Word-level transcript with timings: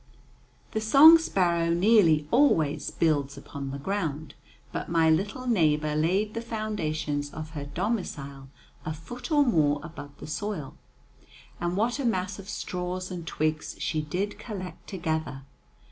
The 0.71 0.81
song 0.81 1.19
sparrow 1.19 1.69
nearly 1.69 2.27
always 2.31 2.89
builds 2.89 3.37
upon 3.37 3.69
the 3.69 3.77
ground, 3.77 4.33
but 4.71 4.89
my 4.89 5.11
little 5.11 5.45
neighbor 5.45 5.95
laid 5.95 6.33
the 6.33 6.41
foundations 6.41 7.31
of 7.31 7.51
her 7.51 7.65
domicile 7.65 8.47
a 8.83 8.93
foot 8.95 9.31
or 9.31 9.45
more 9.45 9.79
above 9.83 10.17
the 10.17 10.25
soil. 10.25 10.73
And 11.59 11.77
what 11.77 11.99
a 11.99 12.03
mass 12.03 12.39
of 12.39 12.49
straws 12.49 13.11
and 13.11 13.27
twigs 13.27 13.75
she 13.77 14.01
did 14.01 14.39
collect 14.39 14.87
together! 14.89 15.43